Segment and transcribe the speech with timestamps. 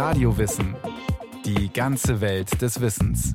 [0.00, 0.76] Radiowissen.
[1.44, 3.34] Die ganze Welt des Wissens.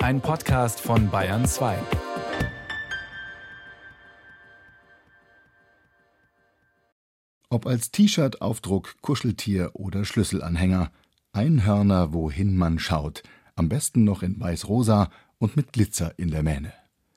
[0.00, 1.78] Ein Podcast von Bayern 2.
[7.48, 10.92] Ob als T-Shirt, Aufdruck, Kuscheltier oder Schlüsselanhänger.
[11.32, 13.22] Einhörner, wohin man schaut.
[13.54, 16.74] Am besten noch in weiß-rosa und mit Glitzer in der Mähne.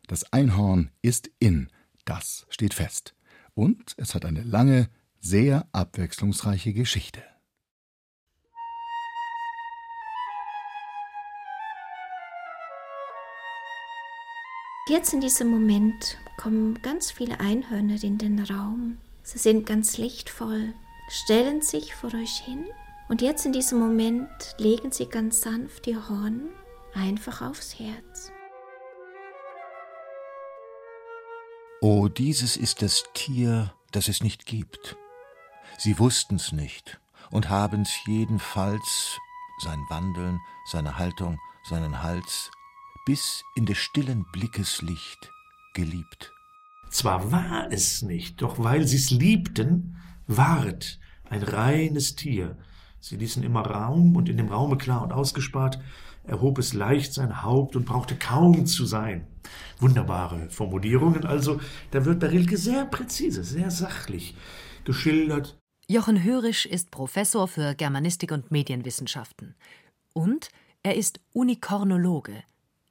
[0.08, 1.68] Das Einhorn ist in.
[2.06, 3.16] Das steht fest.
[3.54, 4.88] Und es hat eine lange,
[5.20, 7.22] sehr abwechslungsreiche Geschichte.
[14.90, 18.98] Jetzt in diesem Moment kommen ganz viele Einhörner in den Raum.
[19.22, 20.74] Sie sind ganz lichtvoll,
[21.10, 22.66] stellen sich vor euch hin
[23.08, 26.50] und jetzt in diesem Moment legen sie ganz sanft ihr Horn
[26.96, 28.32] einfach aufs Herz.
[31.82, 34.98] Oh, dieses ist das Tier, das es nicht gibt.
[35.78, 39.20] Sie wussten's nicht und haben's jedenfalls,
[39.64, 41.38] sein Wandeln, seine Haltung,
[41.70, 42.50] seinen Hals,
[43.10, 45.32] bis in des stillen Blickes Licht
[45.74, 46.32] geliebt.
[46.92, 52.56] Zwar war es nicht, doch weil sie's liebten, ward ein reines Tier.
[53.00, 55.80] Sie ließen immer Raum und in dem Raume klar und ausgespart,
[56.24, 59.26] erhob es leicht sein Haupt und brauchte kaum zu sein.
[59.80, 64.36] Wunderbare Formulierungen, also da wird bei Rilke sehr präzise, sehr sachlich
[64.84, 65.58] geschildert.
[65.88, 69.56] Jochen Hörisch ist Professor für Germanistik und Medienwissenschaften.
[70.14, 70.50] Und
[70.84, 72.44] er ist Unikornologe,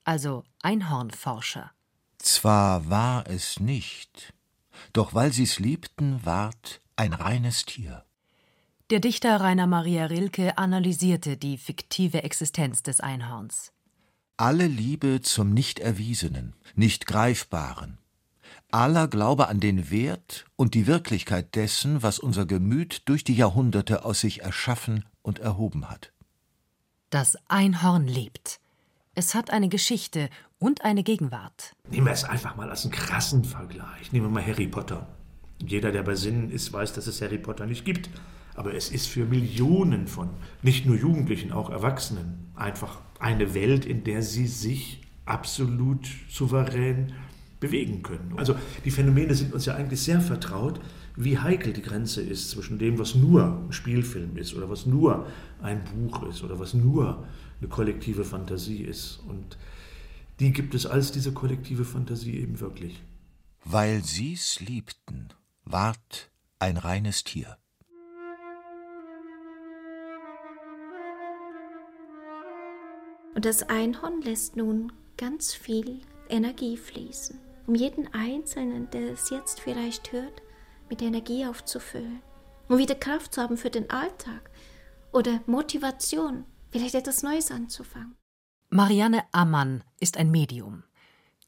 [0.08, 1.70] also Einhornforscher.
[2.18, 4.32] Zwar war es nicht,
[4.94, 8.06] doch weil sie's liebten, ward ein reines Tier.
[8.88, 13.70] Der Dichter Rainer Maria Rilke analysierte die fiktive Existenz des Einhorns.
[14.38, 17.98] Alle Liebe zum Nicht-Erwiesenen, Nicht-Greifbaren,
[18.70, 24.06] aller Glaube an den Wert und die Wirklichkeit dessen, was unser Gemüt durch die Jahrhunderte
[24.06, 26.12] aus sich erschaffen und erhoben hat.
[27.10, 28.58] Das Einhorn lebt.
[29.18, 30.30] Es hat eine Geschichte
[30.60, 31.74] und eine Gegenwart.
[31.90, 34.12] Nehmen wir es einfach mal als einen krassen Vergleich.
[34.12, 35.08] Nehmen wir mal Harry Potter.
[35.60, 38.10] Jeder, der bei Sinnen ist, weiß, dass es Harry Potter nicht gibt.
[38.54, 40.30] Aber es ist für Millionen von
[40.62, 47.12] nicht nur Jugendlichen, auch Erwachsenen einfach eine Welt, in der sie sich absolut souverän
[47.58, 48.34] bewegen können.
[48.36, 48.54] Also
[48.84, 50.78] die Phänomene sind uns ja eigentlich sehr vertraut,
[51.16, 55.26] wie heikel die Grenze ist zwischen dem, was nur ein Spielfilm ist oder was nur
[55.60, 57.26] ein Buch ist oder was nur
[57.60, 59.20] eine kollektive Fantasie ist.
[59.26, 59.56] Und
[60.40, 63.02] die gibt es als diese kollektive Fantasie eben wirklich.
[63.64, 65.28] Weil sie's liebten,
[65.64, 67.58] ward ein reines Tier.
[73.34, 79.60] Und das Einhorn lässt nun ganz viel Energie fließen, um jeden Einzelnen, der es jetzt
[79.60, 80.42] vielleicht hört,
[80.88, 82.20] mit Energie aufzufüllen,
[82.68, 84.50] um wieder Kraft zu haben für den Alltag
[85.12, 88.16] oder Motivation, vielleicht etwas Neues anzufangen.
[88.70, 90.84] Marianne Ammann ist ein Medium.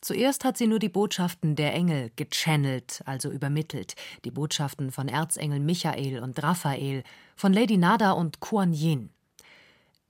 [0.00, 3.94] Zuerst hat sie nur die Botschaften der Engel gechannelt, also übermittelt,
[4.24, 7.02] die Botschaften von Erzengel Michael und Raphael,
[7.36, 9.10] von Lady Nada und Kuan Yin.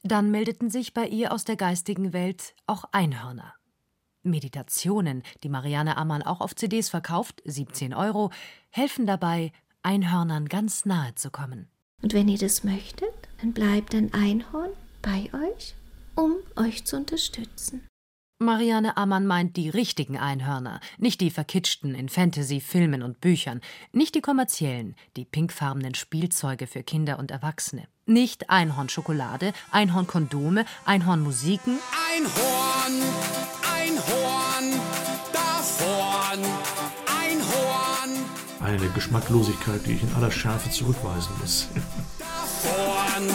[0.04, 3.54] Dann meldeten sich bei ihr aus der geistigen Welt auch Einhörner.
[4.22, 8.30] Meditationen, die Marianne Ammann auch auf CDs verkauft, 17 Euro,
[8.70, 9.50] helfen dabei,
[9.82, 11.68] Einhörnern ganz nahe zu kommen.
[12.02, 14.70] Und wenn ihr das möchtet, dann bleibt ein Einhorn
[15.02, 15.74] bei euch,
[16.14, 17.86] um euch zu unterstützen.
[18.42, 23.60] Marianne Ammann meint die richtigen Einhörner, nicht die verkitschten in Fantasy-Filmen und Büchern,
[23.92, 31.78] nicht die kommerziellen, die pinkfarbenen Spielzeuge für Kinder und Erwachsene, nicht Einhornschokolade, Einhornkondome, Einhornmusiken.
[32.10, 33.02] Einhorn,
[33.76, 34.80] Einhorn,
[35.34, 36.40] da vorn,
[37.20, 38.24] Einhorn.
[38.60, 41.68] Eine Geschmacklosigkeit, die ich in aller Schärfe zurückweisen muss.
[42.18, 43.28] Da vorn,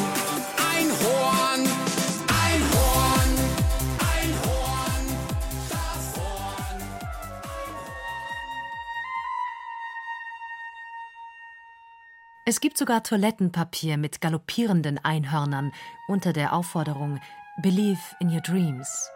[12.47, 15.71] Es gibt sogar Toilettenpapier mit galoppierenden Einhörnern
[16.07, 17.19] unter der Aufforderung
[17.63, 19.09] Believe in your dreams.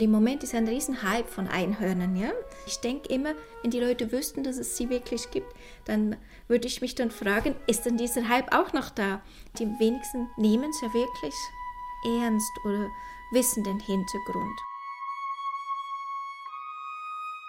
[0.00, 2.32] Im Moment ist ein Riesenhype von Einhörnern, ja.
[2.66, 6.16] Ich denke immer, wenn die Leute wüssten, dass es sie wirklich gibt, dann
[6.48, 9.20] würde ich mich dann fragen, ist denn dieser Hype auch noch da?
[9.60, 11.34] Die wenigsten nehmen es ja wirklich
[12.20, 12.88] ernst oder
[13.30, 14.69] wissen den Hintergrund.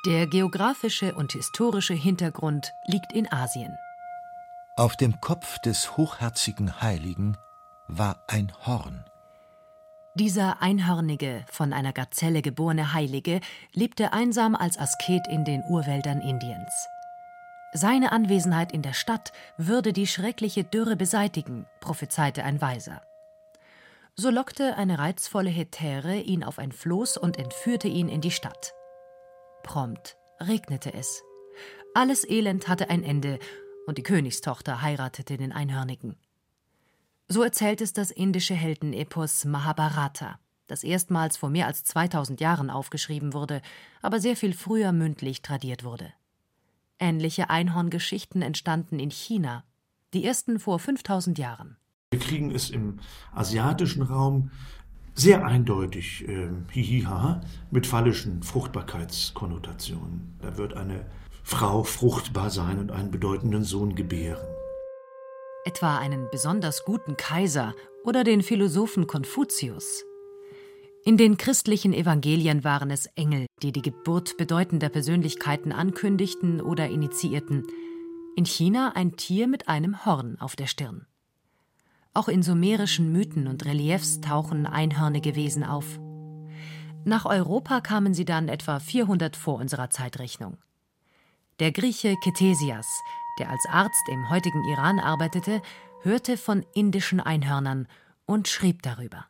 [0.04, 3.78] Der geografische und historische Hintergrund liegt in Asien.
[4.76, 7.38] Auf dem Kopf des hochherzigen Heiligen
[7.88, 9.06] war ein Horn.
[10.16, 13.42] Dieser einhörnige, von einer Gazelle geborene Heilige
[13.74, 16.88] lebte einsam als Asket in den Urwäldern Indiens.
[17.72, 23.04] Seine Anwesenheit in der Stadt würde die schreckliche Dürre beseitigen, prophezeite ein Weiser.
[24.16, 28.74] So lockte eine reizvolle Hetäre ihn auf ein Floß und entführte ihn in die Stadt.
[29.64, 31.24] Prompt regnete es.
[31.94, 33.40] Alles Elend hatte ein Ende,
[33.88, 36.16] und die Königstochter heiratete den Einhörnigen.
[37.28, 43.34] So erzählt es das indische Heldenepos Mahabharata, das erstmals vor mehr als 2000 Jahren aufgeschrieben
[43.34, 43.62] wurde,
[44.02, 46.14] aber sehr viel früher mündlich tradiert wurde.
[47.00, 49.64] Ähnliche Einhorngeschichten entstanden in China,
[50.14, 51.78] die ersten vor 5000 Jahren.
[52.12, 53.00] Wir kriegen es im
[53.34, 54.52] asiatischen Raum
[55.14, 60.38] sehr eindeutig äh, hihiha mit phallischen Fruchtbarkeitskonnotationen.
[60.42, 61.06] Da wird eine
[61.44, 64.48] Frau fruchtbar sein und einen bedeutenden Sohn gebären.
[65.66, 67.74] Etwa einen besonders guten Kaiser
[68.04, 70.04] oder den Philosophen Konfuzius.
[71.04, 77.66] In den christlichen Evangelien waren es Engel, die die Geburt bedeutender Persönlichkeiten ankündigten oder initiierten.
[78.36, 81.08] In China ein Tier mit einem Horn auf der Stirn.
[82.14, 86.00] Auch in sumerischen Mythen und Reliefs tauchen einhörnige Wesen auf.
[87.06, 90.58] Nach Europa kamen sie dann etwa 400 vor unserer Zeitrechnung.
[91.60, 92.88] Der Grieche Ketesias,
[93.40, 95.62] der als Arzt im heutigen Iran arbeitete,
[96.02, 97.88] hörte von indischen Einhörnern
[98.26, 99.26] und schrieb darüber.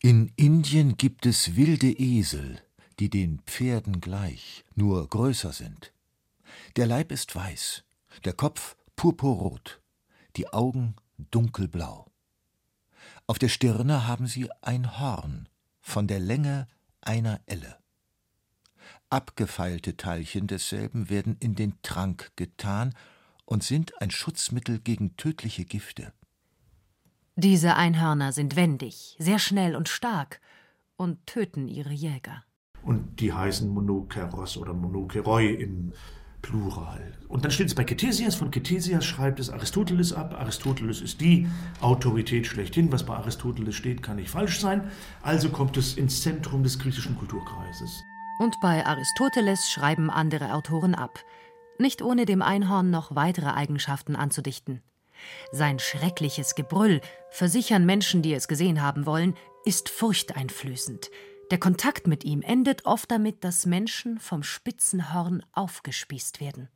[0.00, 2.60] In Indien gibt es wilde Esel,
[3.00, 5.92] die den Pferden gleich, nur größer sind.
[6.76, 7.84] Der Leib ist weiß,
[8.24, 9.80] der Kopf purpurrot,
[10.36, 12.06] die Augen dunkelblau.
[13.26, 15.48] Auf der Stirne haben sie ein Horn
[15.80, 16.66] von der Länge
[17.00, 17.76] einer Elle.
[19.10, 22.94] Abgefeilte Teilchen desselben werden in den Trank getan
[23.44, 26.12] und sind ein Schutzmittel gegen tödliche Gifte.
[27.36, 30.40] Diese Einhörner sind wendig, sehr schnell und stark
[30.96, 32.42] und töten ihre Jäger.
[32.82, 35.92] Und die heißen Monokeros oder Monokeroi im
[36.46, 37.12] Plural.
[37.26, 38.36] Und dann steht es bei Ketesias.
[38.36, 40.36] Von Ketesias schreibt es Aristoteles ab.
[40.38, 41.48] Aristoteles ist die
[41.80, 42.92] Autorität schlechthin.
[42.92, 44.88] Was bei Aristoteles steht, kann nicht falsch sein.
[45.22, 47.90] Also kommt es ins Zentrum des griechischen Kulturkreises.
[48.38, 51.18] Und bei Aristoteles schreiben andere Autoren ab,
[51.78, 54.82] nicht ohne dem Einhorn noch weitere Eigenschaften anzudichten.
[55.50, 57.00] Sein schreckliches Gebrüll,
[57.30, 59.34] versichern Menschen, die es gesehen haben wollen,
[59.64, 61.10] ist furchteinflößend.
[61.52, 66.68] Der Kontakt mit ihm endet oft damit, dass Menschen vom Spitzenhorn aufgespießt werden.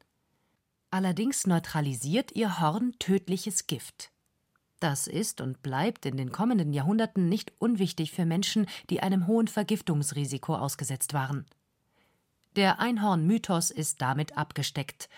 [0.92, 4.12] Allerdings neutralisiert ihr Horn tödliches Gift.
[4.78, 9.48] Das ist und bleibt in den kommenden Jahrhunderten nicht unwichtig für Menschen, die einem hohen
[9.48, 11.46] Vergiftungsrisiko ausgesetzt waren.
[12.56, 15.08] Der Einhorn-Mythos ist damit abgesteckt.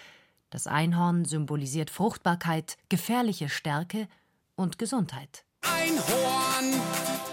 [0.50, 4.08] Das Einhorn symbolisiert Fruchtbarkeit, gefährliche Stärke
[4.56, 5.44] und Gesundheit.
[5.62, 6.81] Einhorn,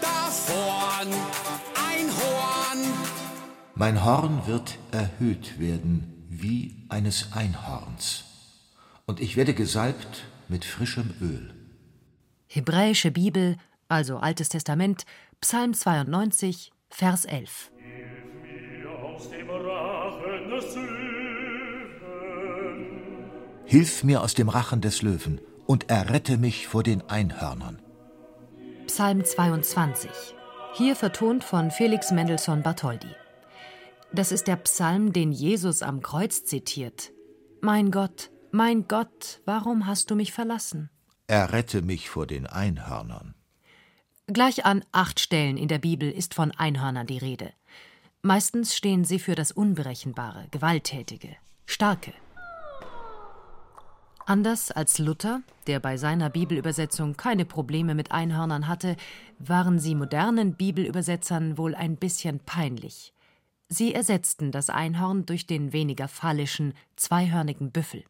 [0.00, 1.12] das Horn,
[2.00, 2.92] Einhorn.
[3.74, 8.24] Mein Horn wird erhöht werden wie eines Einhorns,
[9.06, 11.54] und ich werde gesalbt mit frischem Öl.
[12.46, 13.56] Hebräische Bibel,
[13.88, 15.04] also Altes Testament,
[15.40, 17.70] Psalm 92, Vers 11.
[23.66, 27.78] Hilf mir aus dem Rachen des Löwen und errette mich vor den Einhörnern.
[28.86, 30.10] Psalm 22.
[30.72, 33.14] Hier vertont von Felix Mendelssohn Bartholdy.
[34.12, 37.10] Das ist der Psalm, den Jesus am Kreuz zitiert.
[37.60, 40.88] Mein Gott, mein Gott, warum hast du mich verlassen?
[41.26, 43.34] Errette mich vor den Einhörnern.
[44.26, 47.52] Gleich an acht Stellen in der Bibel ist von Einhörnern die Rede.
[48.22, 52.12] Meistens stehen sie für das Unberechenbare, Gewalttätige, Starke.
[54.30, 58.94] Anders als Luther, der bei seiner Bibelübersetzung keine Probleme mit Einhörnern hatte,
[59.40, 63.12] waren sie modernen Bibelübersetzern wohl ein bisschen peinlich.
[63.68, 68.04] Sie ersetzten das Einhorn durch den weniger phallischen, zweihörnigen Büffel.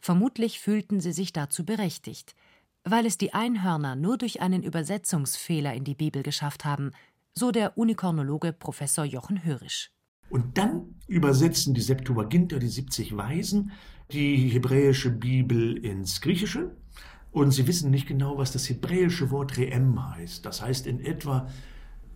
[0.00, 2.34] Vermutlich fühlten sie sich dazu berechtigt,
[2.82, 6.92] weil es die Einhörner nur durch einen Übersetzungsfehler in die Bibel geschafft haben,
[7.34, 9.90] so der Unikornologe Professor Jochen Hörisch.
[10.30, 13.72] Und dann übersetzen die Septuaginter, die 70 Weisen,
[14.14, 16.70] die hebräische Bibel ins Griechische.
[17.32, 20.46] Und sie wissen nicht genau, was das hebräische Wort Reem heißt.
[20.46, 21.48] Das heißt in etwa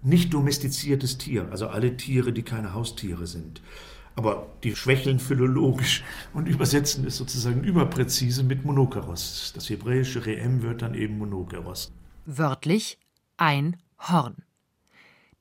[0.02, 3.60] nicht domestiziertes Tier, also alle Tiere, die keine Haustiere sind.
[4.14, 9.52] Aber die schwächeln philologisch und übersetzen es sozusagen überpräzise mit Monokeros.
[9.54, 11.92] Das hebräische Reem wird dann eben Monokeros.
[12.24, 12.98] Wörtlich
[13.36, 14.36] ein Horn.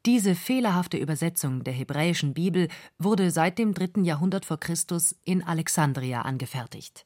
[0.08, 6.22] Diese fehlerhafte Übersetzung der hebräischen Bibel wurde seit dem dritten Jahrhundert vor Christus in Alexandria
[6.22, 7.06] angefertigt.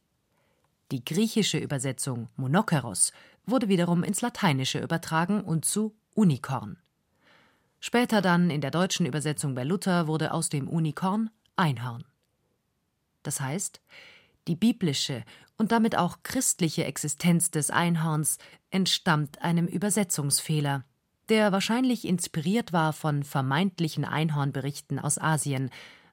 [0.91, 3.11] Die griechische Übersetzung Monokeros
[3.47, 6.77] wurde wiederum ins Lateinische übertragen und zu Unikorn.
[7.79, 12.05] Später dann in der deutschen Übersetzung bei Luther wurde aus dem Unikorn Einhorn.
[13.23, 13.81] Das heißt,
[14.47, 15.23] Die biblische
[15.57, 18.37] und damit auch christliche Existenz des Einhorns
[18.69, 20.85] entstammt einem Übersetzungsfehler,
[21.31, 25.69] der wahrscheinlich inspiriert war von vermeintlichen Einhornberichten aus Asien,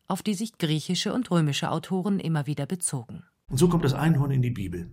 [0.06, 3.24] auf die sich griechische und römische Autoren immer wieder bezogen.
[3.50, 4.92] Und so kommt das Einhorn in die Bibel.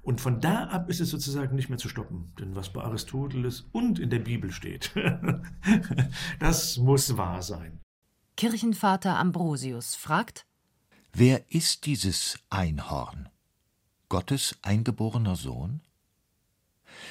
[0.00, 2.32] Und von da ab ist es sozusagen nicht mehr zu stoppen.
[2.40, 4.90] Denn was bei Aristoteles und in der Bibel steht,
[6.40, 7.78] das muss wahr sein.
[8.38, 10.46] Kirchenvater Ambrosius fragt:
[11.12, 13.28] Wer ist dieses Einhorn?
[14.08, 15.82] Gottes eingeborener Sohn?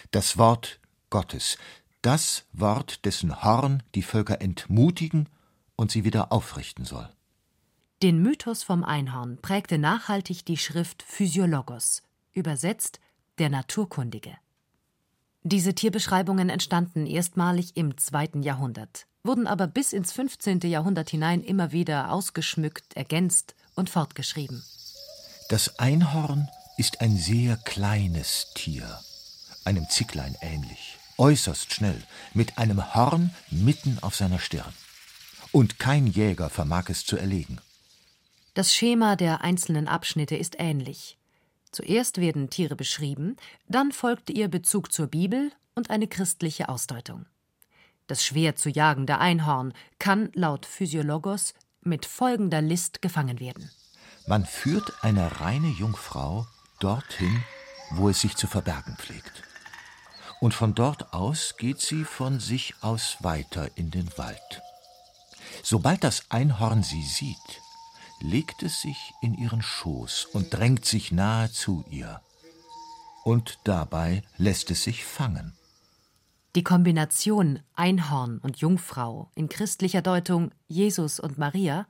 [0.10, 0.80] Das Wort
[1.12, 1.60] Gottes,
[2.08, 5.28] das Wort, dessen Horn die Völker entmutigen
[5.76, 7.10] und sie wieder aufrichten soll.
[8.02, 13.02] Den Mythos vom Einhorn prägte nachhaltig die Schrift Physiologos, übersetzt
[13.40, 14.38] der Naturkundige.
[15.44, 20.62] Diese Tierbeschreibungen entstanden erstmalig im zweiten Jahrhundert, wurden aber bis ins 15.
[20.62, 24.64] Jahrhundert hinein immer wieder ausgeschmückt, ergänzt und fortgeschrieben.
[25.50, 26.48] Das Einhorn
[26.78, 28.98] ist ein sehr kleines Tier,
[29.66, 32.02] einem Zicklein ähnlich, äußerst schnell,
[32.34, 34.74] mit einem Horn mitten auf seiner Stirn.
[35.52, 37.60] Und kein Jäger vermag es zu erlegen.
[38.54, 41.18] Das Schema der einzelnen Abschnitte ist ähnlich.
[41.72, 43.36] Zuerst werden Tiere beschrieben,
[43.68, 47.26] dann folgt ihr Bezug zur Bibel und eine christliche Ausdeutung.
[48.08, 53.70] Das schwer zu jagende Einhorn kann laut Physiologos mit folgender List gefangen werden.
[54.28, 56.48] Man führt eine reine Jungfrau
[56.80, 57.44] dorthin,
[57.92, 59.47] wo es sich zu verbergen pflegt.
[60.40, 64.62] Und von dort aus geht sie von sich aus weiter in den Wald.
[65.64, 67.62] Sobald das Einhorn sie sieht,
[68.20, 72.22] legt es sich in ihren Schoß und drängt sich nahe zu ihr.
[73.24, 75.54] Und dabei lässt es sich fangen.
[76.56, 81.88] Die Kombination Einhorn und Jungfrau in christlicher Deutung Jesus und Maria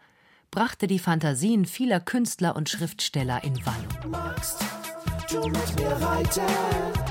[0.52, 4.12] brachte die Fantasien vieler Künstler und Schriftsteller in Wallung.
[4.12, 4.60] Magst
[5.30, 7.07] du mit mir reiten,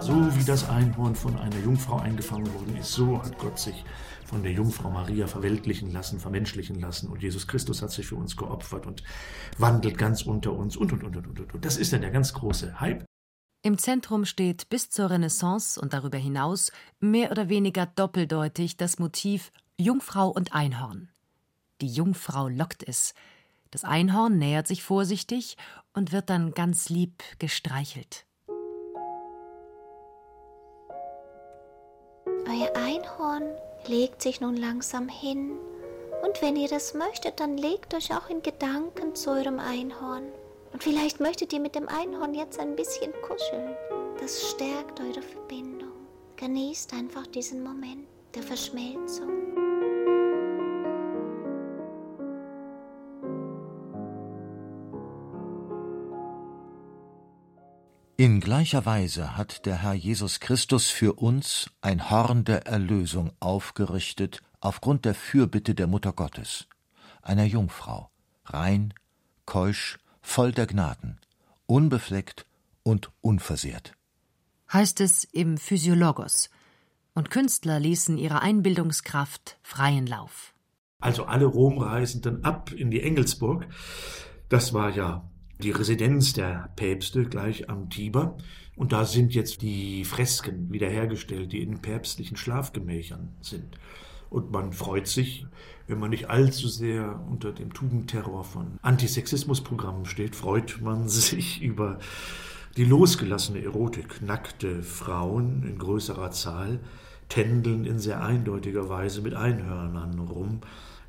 [0.00, 3.84] So wie das Einhorn von einer Jungfrau eingefangen worden ist, so hat Gott sich
[4.24, 8.36] von der Jungfrau Maria verweltlichen lassen, vermenschlichen lassen und Jesus Christus hat sich für uns
[8.36, 9.02] geopfert und
[9.56, 11.54] wandelt ganz unter uns und und und und und.
[11.54, 11.64] und.
[11.64, 13.04] Das ist dann der ganz große Hype.
[13.62, 16.70] Im Zentrum steht bis zur Renaissance und darüber hinaus
[17.00, 21.08] mehr oder weniger doppeldeutig das Motiv Jungfrau und Einhorn.
[21.80, 23.14] Die Jungfrau lockt es.
[23.70, 25.56] Das Einhorn nähert sich vorsichtig
[25.92, 28.24] und wird dann ganz lieb gestreichelt.
[32.46, 33.44] Euer Einhorn
[33.86, 35.52] legt sich nun langsam hin.
[36.22, 40.24] Und wenn ihr das möchtet, dann legt euch auch in Gedanken zu eurem Einhorn.
[40.72, 43.76] Und vielleicht möchtet ihr mit dem Einhorn jetzt ein bisschen kuscheln.
[44.20, 45.92] Das stärkt eure Verbindung.
[46.36, 49.37] Genießt einfach diesen Moment der Verschmelzung.
[58.20, 64.42] In gleicher Weise hat der Herr Jesus Christus für uns ein Horn der Erlösung aufgerichtet
[64.58, 66.66] aufgrund der Fürbitte der Mutter Gottes,
[67.22, 68.10] einer Jungfrau,
[68.44, 68.92] rein,
[69.46, 71.20] keusch, voll der Gnaden,
[71.66, 72.44] unbefleckt
[72.82, 73.92] und unversehrt.
[74.72, 76.50] Heißt es im Physiologos.
[77.14, 80.54] Und Künstler ließen ihrer Einbildungskraft freien Lauf.
[80.98, 83.68] Also alle Romreisenden ab in die Engelsburg.
[84.48, 88.36] Das war ja die Residenz der Päpste gleich am Tiber.
[88.76, 93.76] Und da sind jetzt die Fresken wiederhergestellt, die in päpstlichen Schlafgemächern sind.
[94.30, 95.46] Und man freut sich,
[95.86, 101.98] wenn man nicht allzu sehr unter dem Tugendterror von Antisexismusprogrammen steht, freut man sich über
[102.76, 104.22] die losgelassene Erotik.
[104.22, 106.80] Nackte Frauen in größerer Zahl
[107.28, 110.60] tändeln in sehr eindeutiger Weise mit Einhörnern rum.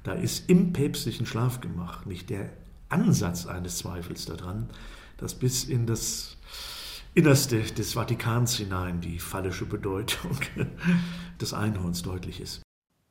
[0.04, 2.50] Da ist im päpstlichen Schlafgemach nicht der
[2.90, 4.70] Ansatz eines Zweifels daran,
[5.18, 6.38] dass bis in das
[7.14, 10.40] Innerste des Vatikans hinein die fallische Bedeutung
[11.42, 12.62] des Einhorns deutlich ist.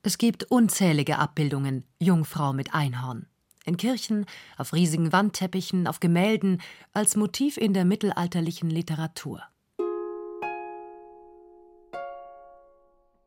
[0.03, 3.27] Es gibt unzählige Abbildungen Jungfrau mit Einhorn.
[3.65, 4.25] In Kirchen,
[4.57, 9.43] auf riesigen Wandteppichen, auf Gemälden, als Motiv in der mittelalterlichen Literatur.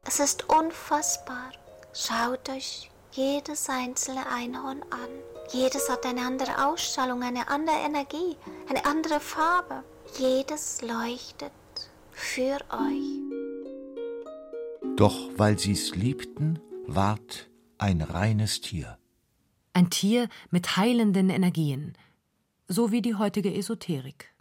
[0.04, 1.52] Es ist unfassbar.
[1.94, 5.10] Schaut euch jedes einzelne Einhorn an.
[5.52, 8.38] Jedes hat eine andere Ausstrahlung, eine andere Energie,
[8.70, 9.84] eine andere Farbe.
[10.18, 11.52] Jedes leuchtet
[12.12, 13.22] für euch.
[14.96, 18.98] Doch weil sie's liebten, ward ein reines Tier.
[19.74, 21.98] Ein Tier mit heilenden Energien,
[22.68, 24.34] so wie die heutige Esoterik.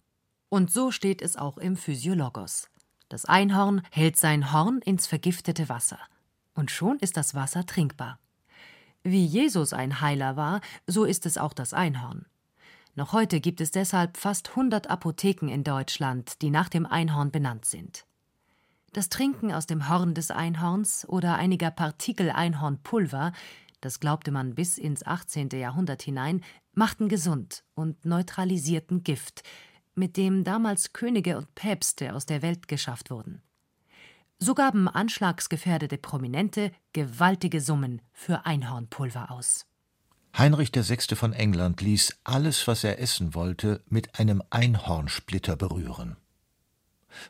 [0.48, 2.68] Und so steht es auch im Physiologos.
[3.08, 5.98] Das Einhorn hält sein Horn ins vergiftete Wasser.
[6.54, 8.18] Und schon ist das Wasser trinkbar.
[9.02, 12.26] Wie Jesus ein Heiler war, so ist es auch das Einhorn.
[12.95, 17.64] Noch heute gibt es deshalb fast 100 Apotheken in Deutschland, die nach dem Einhorn benannt
[17.64, 18.04] sind.
[18.92, 23.33] Das Trinken aus dem Horn des Einhorns oder einiger Partikel Einhornpulver,
[23.80, 25.49] das glaubte man bis ins 18.
[25.50, 26.42] Jahrhundert hinein,
[26.75, 29.45] machten gesund und neutralisierten Gift,
[29.95, 33.40] mit dem damals Könige und Päpste aus der Welt geschafft wurden.
[34.42, 39.66] So gaben anschlagsgefährdete Prominente gewaltige Summen für Einhornpulver aus.
[40.37, 41.14] Heinrich VI.
[41.14, 46.16] von England ließ alles, was er essen wollte, mit einem Einhornsplitter berühren.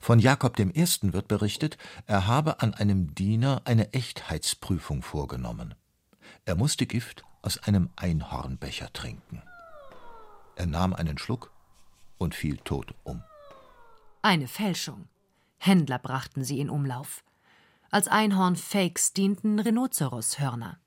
[0.00, 0.73] Von Jakob I.
[1.02, 5.75] wird berichtet, er habe an einem Diener eine Echtheitsprüfung vorgenommen.
[6.45, 9.43] Er musste Gift aus einem Einhornbecher trinken.
[10.55, 11.50] Er nahm einen Schluck
[12.19, 13.25] und fiel tot um.
[14.23, 15.10] Eine Fälschung.
[15.62, 17.23] Händler brachten sie in Umlauf.
[17.90, 20.79] Als Einhorn-Fakes dienten Rhinoceroshörner.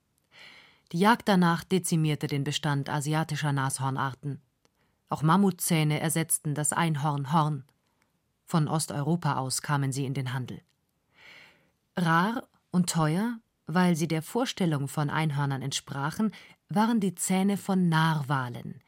[0.91, 4.41] Die Jagd danach dezimierte den Bestand asiatischer Nashornarten.
[5.09, 7.65] Auch Mammutzähne ersetzten das Einhornhorn.
[8.45, 10.59] Von Osteuropa aus kamen sie in den Handel.
[11.95, 13.37] Rar und teuer,
[13.67, 16.31] weil sie der Vorstellung von Einhörnern entsprachen,
[16.69, 18.81] waren die Zähne von Narwalen.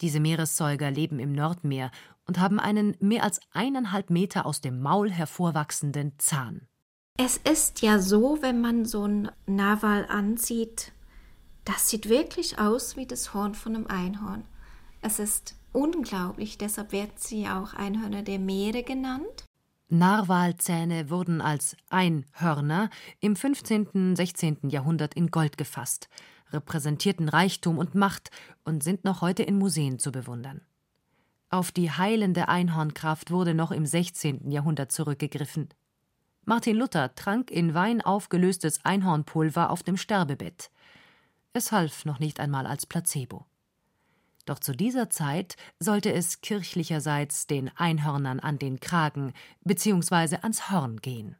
[0.00, 1.90] Diese Meeressäuger leben im Nordmeer
[2.26, 6.68] und haben einen mehr als eineinhalb Meter aus dem Maul hervorwachsenden Zahn.
[7.18, 10.92] Es ist ja so, wenn man so ein Narwal ansieht,
[11.64, 14.44] das sieht wirklich aus wie das Horn von einem Einhorn.
[15.00, 19.44] Es ist unglaublich, deshalb wird sie auch Einhörner der Meere genannt.
[19.88, 22.88] Narwalzähne wurden als Einhörner
[23.20, 24.16] im 15.
[24.16, 24.70] 16.
[24.70, 26.08] Jahrhundert in Gold gefasst,
[26.50, 28.30] repräsentierten Reichtum und Macht
[28.64, 30.62] und sind noch heute in Museen zu bewundern.
[31.52, 34.50] Auf die heilende Einhornkraft wurde noch im 16.
[34.50, 35.68] Jahrhundert zurückgegriffen.
[36.46, 40.70] Martin Luther trank in Wein aufgelöstes Einhornpulver auf dem Sterbebett.
[41.52, 43.44] Es half noch nicht einmal als Placebo.
[44.46, 50.36] Doch zu dieser Zeit sollte es kirchlicherseits den Einhörnern an den Kragen bzw.
[50.36, 51.36] ans Horn gehen.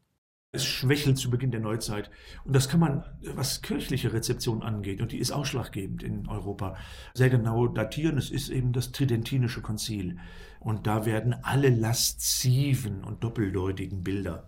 [0.54, 2.10] Es schwächelt zu Beginn der Neuzeit.
[2.44, 6.76] Und das kann man, was kirchliche Rezeption angeht, und die ist ausschlaggebend in Europa,
[7.14, 8.18] sehr genau datieren.
[8.18, 10.18] Es ist eben das Tridentinische Konzil.
[10.60, 14.46] Und da werden alle lasziven und doppeldeutigen Bilder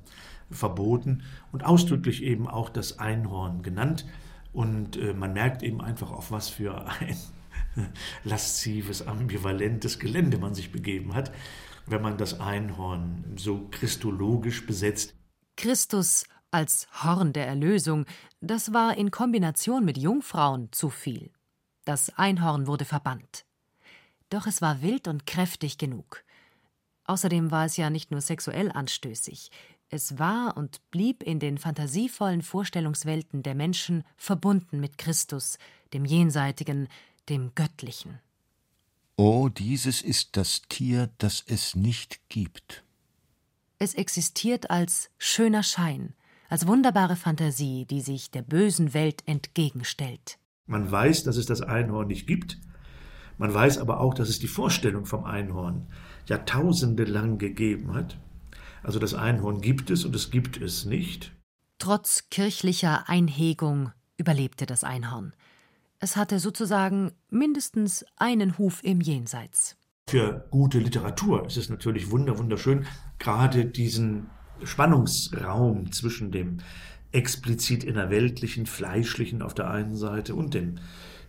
[0.51, 4.05] verboten und ausdrücklich eben auch das Einhorn genannt.
[4.53, 7.17] Und äh, man merkt eben einfach, auf was für ein
[8.25, 11.33] laszives, ambivalentes Gelände man sich begeben hat,
[11.87, 15.15] wenn man das Einhorn so christologisch besetzt.
[15.57, 18.07] Christus als Horn der Erlösung,
[18.41, 21.31] das war in Kombination mit Jungfrauen zu viel.
[21.85, 23.45] Das Einhorn wurde verbannt.
[24.31, 26.25] Doch es war wild und kräftig genug.
[27.05, 29.51] Außerdem war es ja nicht nur sexuell anstößig,
[29.91, 35.59] es war und blieb in den fantasievollen Vorstellungswelten der Menschen verbunden mit Christus,
[35.93, 36.89] dem Jenseitigen,
[37.29, 38.19] dem Göttlichen.
[39.17, 42.84] Oh, dieses ist das Tier, das es nicht gibt.
[43.85, 46.15] Es existiert als schöner Schein,
[46.49, 50.39] als wunderbare Fantasie, die sich der bösen Welt entgegenstellt.
[50.65, 52.59] Man weiß, dass es das Einhorn nicht gibt.
[53.37, 55.87] Man weiß aber auch, dass es die Vorstellung vom Einhorn
[56.27, 58.19] Jahrtausende lang gegeben hat.
[58.83, 61.33] Also das Einhorn gibt es und es gibt es nicht.
[61.79, 65.35] Trotz kirchlicher Einhegung überlebte das Einhorn.
[65.99, 69.77] Es hatte sozusagen mindestens einen Huf im Jenseits.
[70.09, 72.87] Für gute Literatur ist es natürlich wunderschön,
[73.19, 74.31] gerade diesen
[74.63, 76.59] Spannungsraum zwischen dem
[77.11, 80.77] explizit innerweltlichen, fleischlichen auf der einen Seite und dem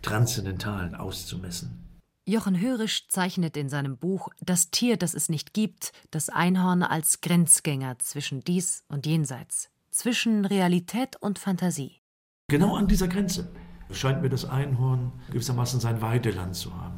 [0.02, 2.00] transzendentalen auszumessen.
[2.28, 7.20] Jochen Hörisch zeichnet in seinem Buch Das Tier, das es nicht gibt, das Einhorn als
[7.20, 12.00] Grenzgänger zwischen dies und jenseits, zwischen Realität und Fantasie.
[12.48, 13.48] Genau an dieser Grenze
[13.92, 16.95] scheint mir das Einhorn gewissermaßen sein Weideland zu haben.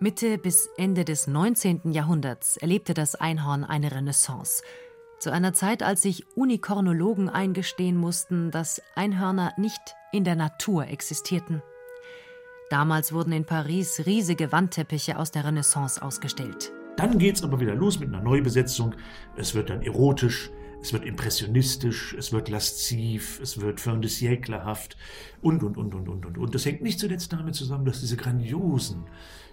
[0.00, 1.90] Mitte bis Ende des 19.
[1.90, 4.62] Jahrhunderts erlebte das Einhorn eine Renaissance.
[5.18, 11.64] Zu einer Zeit, als sich Unikornologen eingestehen mussten, dass Einhörner nicht in der Natur existierten.
[12.70, 16.70] Damals wurden in Paris riesige Wandteppiche aus der Renaissance ausgestellt.
[16.96, 18.94] Dann geht's aber wieder los mit einer Neubesetzung.
[19.36, 24.96] Es wird dann erotisch, es wird impressionistisch, es wird lasziv, es wird fin de sièclehaft
[25.42, 26.38] und, und, und, und, und, und.
[26.38, 29.04] Und das hängt nicht zuletzt damit zusammen, dass diese grandiosen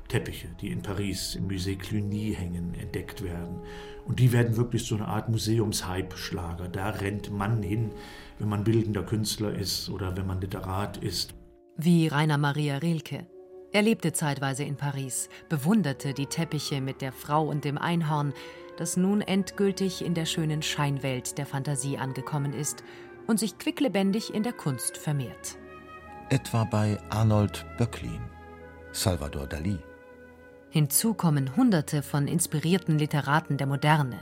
[0.08, 3.60] Teppiche, die in Paris im Musée Cluny hängen, entdeckt werden.
[4.06, 6.68] Und die werden wirklich so eine Art Museumshype-Schlager.
[6.68, 7.92] Da rennt man hin,
[8.38, 11.34] wenn man bildender Künstler ist oder wenn man Literat ist.
[11.78, 13.26] Wie Rainer Maria Rilke.
[13.72, 18.32] Er lebte zeitweise in Paris, bewunderte die Teppiche mit der Frau und dem Einhorn,
[18.78, 22.84] das nun endgültig in der schönen Scheinwelt der Fantasie angekommen ist
[23.28, 25.58] und sich quicklebendig in der Kunst vermehrt.
[26.30, 28.22] Etwa bei Arnold Böcklin,
[28.92, 29.78] Salvador Dali.
[30.70, 34.20] Hinzu kommen Hunderte von inspirierten Literaten der Moderne,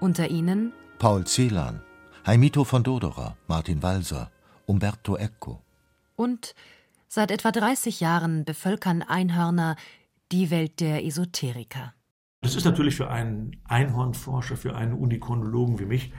[0.00, 1.82] unter ihnen Paul Celan,
[2.26, 4.30] Heimito von Dodora, Martin Walser,
[4.66, 5.62] Umberto Eco.
[6.16, 6.54] Und
[7.08, 9.76] seit etwa 30 Jahren bevölkern Einhörner
[10.32, 11.92] die Welt der Esoteriker.
[12.42, 16.12] Das ist natürlich für einen Einhornforscher, für einen Unikonologen wie mich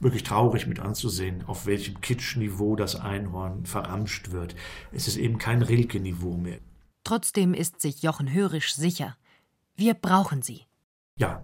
[0.00, 4.54] wirklich traurig mit anzusehen, auf welchem Kitschniveau das Einhorn verramscht wird.
[4.92, 6.58] Es ist eben kein Rilke-Niveau mehr.
[7.04, 9.16] Trotzdem ist sich Jochen Hörisch sicher,
[9.76, 10.62] wir brauchen sie.
[11.18, 11.42] Ja,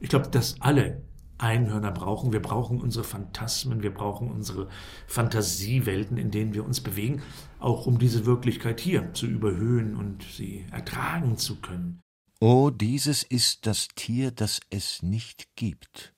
[0.00, 1.02] ich glaube, dass alle
[1.38, 2.32] Einhörner brauchen.
[2.32, 4.68] Wir brauchen unsere Phantasmen, wir brauchen unsere
[5.08, 7.22] Fantasiewelten, in denen wir uns bewegen,
[7.58, 12.03] auch um diese Wirklichkeit hier zu überhöhen und sie ertragen zu können.
[12.40, 16.12] Oh, dieses ist das Tier, das es nicht gibt.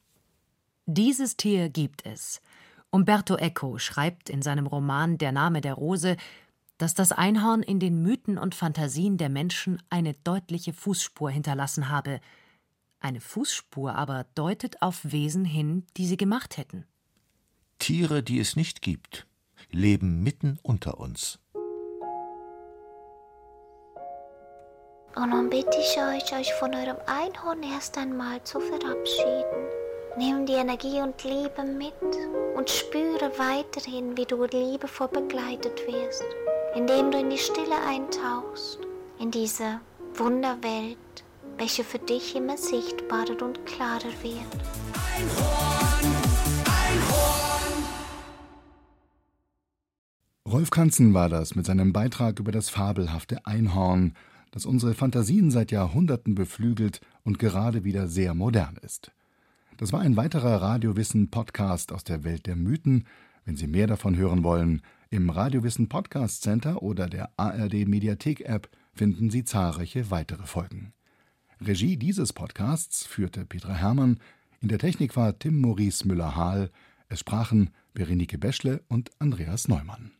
[0.86, 2.40] Dieses Tier gibt es.
[2.90, 6.16] Umberto Eco schreibt in seinem Roman Der Name der Rose,
[6.78, 12.20] dass das Einhorn in den Mythen und Phantasien der Menschen eine deutliche Fußspur hinterlassen habe,
[13.00, 16.84] eine Fußspur aber deutet auf Wesen hin, die sie gemacht hätten.
[17.78, 19.26] Tiere, die es nicht gibt,
[19.70, 21.38] leben mitten unter uns.
[25.16, 29.66] Und nun bitte ich euch, euch von eurem Einhorn erst einmal zu verabschieden.
[30.18, 31.94] Nimm die Energie und Liebe mit
[32.56, 36.24] und spüre weiterhin, wie du liebevoll begleitet wirst,
[36.74, 38.78] indem du in die Stille eintauchst,
[39.18, 39.80] in diese
[40.14, 40.96] Wunderwelt
[41.58, 44.36] welche für dich immer sichtbarer und klarer wird.
[45.16, 46.14] Einhorn,
[46.64, 47.84] Einhorn.
[50.46, 54.14] Rolf Kanzen war das mit seinem Beitrag über das fabelhafte Einhorn,
[54.56, 59.12] das unsere Fantasien seit Jahrhunderten beflügelt und gerade wieder sehr modern ist.
[59.76, 63.04] Das war ein weiterer Radiowissen-Podcast aus der Welt der Mythen.
[63.44, 68.70] Wenn Sie mehr davon hören wollen, im Radiowissen Podcast Center oder der ARD Mediathek App
[68.94, 70.94] finden Sie zahlreiche weitere Folgen.
[71.60, 74.20] Regie dieses Podcasts führte Petra Hermann,
[74.62, 76.70] in der Technik war Tim Maurice Müller-Hahl,
[77.10, 80.15] es sprachen Berenike Beschle und Andreas Neumann.